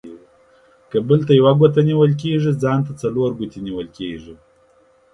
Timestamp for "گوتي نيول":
3.39-3.87